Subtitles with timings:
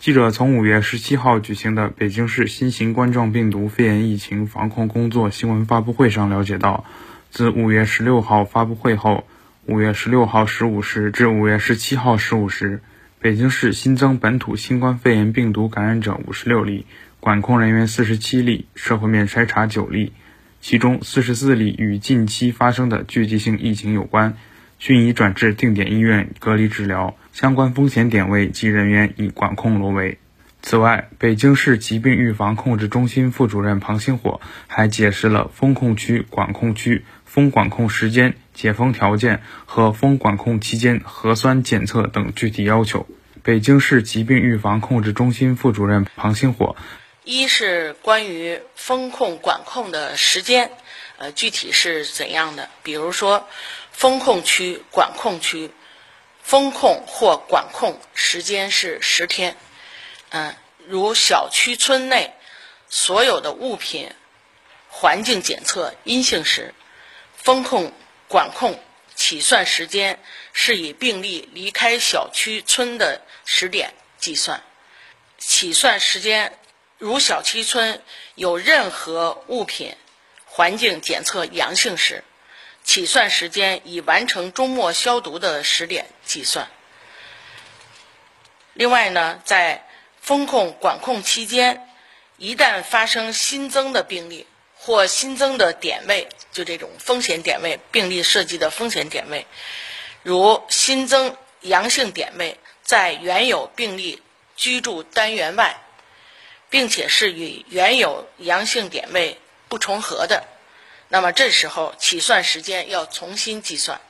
[0.00, 6.86] 记者从五月十七号举行的北京市新型冠状病毒肺炎疫情防控工作新闻发布会上了解到，
[7.30, 9.26] 自五月十六号发布会后，
[9.66, 12.80] 五月十六号十五时至五月十七号十五时，
[13.20, 16.86] 北京市新增本土新冠肺炎病毒感染者五十六例，
[17.20, 20.14] 管控人员四十七例，社会面筛查九例，
[20.62, 24.38] 其中四十四例与近期发生的聚集性疫情有关，
[24.80, 27.16] 均已转至定点医院隔离治疗。
[27.32, 30.18] 相关风险点位及人员已管控落位。
[30.62, 43.06] 此外，北京市疾病预防控制中心副主任庞星火还解释了封控区、管控区封管控时间、解封条件和封管控期间核酸检测等具体要求。
[43.42, 46.76] 北京市疾病预防控制中心副主任庞星火：
[47.24, 50.70] 一是关于封控管控的时间，
[51.16, 52.68] 呃，具体是怎样的？
[52.82, 53.48] 比如说，
[53.92, 55.70] 封控区、管控区。
[56.42, 59.56] 封控或管控时间是十天，
[60.30, 60.56] 嗯，
[60.88, 62.34] 如小区村内
[62.88, 64.10] 所有的物品
[64.88, 66.74] 环境检测阴性时，
[67.36, 67.92] 封控
[68.26, 68.82] 管控
[69.14, 70.18] 起算时间
[70.52, 74.60] 是以病例离开小区村的时点计算。
[75.38, 76.58] 起算时间
[76.98, 78.02] 如小区村
[78.34, 79.94] 有任何物品
[80.46, 82.24] 环境检测阳性时。
[82.84, 86.68] 起算时间以完成终末消毒的时点计算。
[88.74, 89.86] 另外呢，在
[90.20, 91.88] 风控管控期间，
[92.36, 99.46] 一旦发生新增的病例或新增的点位，就这种风险点位，病例涉及的风险点位，
[100.22, 104.22] 如新增阳性点位在原有病例
[104.56, 105.82] 居住单元外，
[106.70, 110.44] 并且是与原有阳性点位不重合的。
[111.12, 114.00] 那么这时候起算时间要重新计算，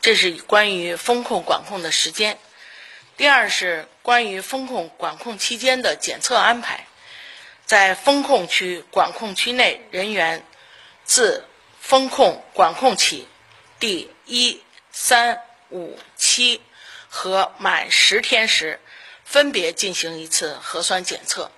[0.00, 2.38] 这是关于风控管控的时间。
[3.18, 6.86] 第二是关于风控管控期间的检测安排，
[7.66, 10.46] 在风控区、管控区内人员
[11.04, 11.44] 自
[11.78, 13.28] 风控管控起
[13.78, 16.62] 第一、三、五、七
[17.10, 18.80] 和满十天时，
[19.26, 21.52] 分别进行一次核酸检测。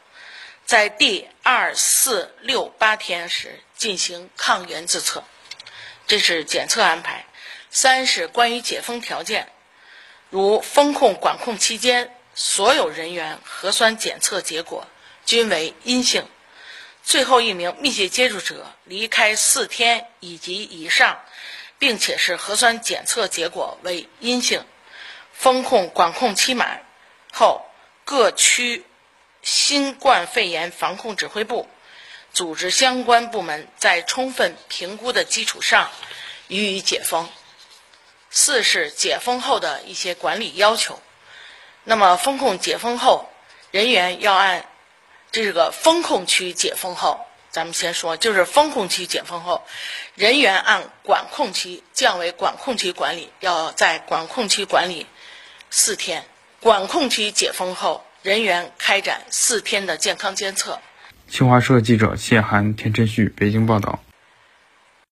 [0.67, 5.23] 在第二、四、六、八天时进行抗原自测，
[6.09, 7.25] 这是检测安排。
[7.71, 9.49] 三是关于解封条件，
[10.29, 14.89] 如封控管控期间，所有人员核酸检测结果
[15.25, 16.27] 均为阴性，
[17.05, 21.21] 最后一名密切接触者离开四天以及以上，
[21.79, 24.65] 并且是核酸检测结果为阴性，
[25.33, 26.85] 封控管控期满
[27.33, 27.65] 后，
[28.05, 28.85] 各区。
[29.47, 31.69] 新冠肺炎防控指挥部
[32.33, 35.89] 组织相关部门在充分评估的基础上
[36.49, 37.29] 予以解封。
[38.29, 41.01] 四是解封后的一些管理要求。
[41.85, 43.31] 那么，风控解封后，
[43.71, 44.69] 人员要按
[45.31, 49.65] 这个风控区解封后，咱们先说，就是风控区解封后，
[50.17, 55.07] 人员按管控区降为管控区管理，要在管控区管理
[55.71, 56.25] 四天。
[56.59, 58.05] 管控区解封后。
[58.27, 60.81] 人员开展四天的健康监测。
[61.29, 64.01] 新华社记者谢涵、田晨旭北京报道。